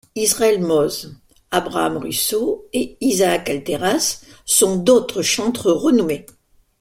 Israël 0.15 0.59
Mose, 0.59 1.13
Abraham 1.51 1.97
Russo 1.97 2.65
et 2.73 2.97
Isaac 3.01 3.51
Alteras 3.51 4.23
sont 4.47 4.77
d'autres 4.77 5.21
chantres 5.21 5.67
renommés. 5.71 6.25